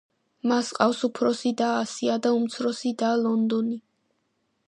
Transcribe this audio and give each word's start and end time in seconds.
მას 0.51 0.69
ჰყავს 0.75 1.01
უფროსი 1.07 1.51
და 1.59 1.67
ასია 1.83 2.17
და 2.25 2.33
უმცროსი 2.39 2.95
და 3.05 3.13
ლონდონი. 3.27 3.79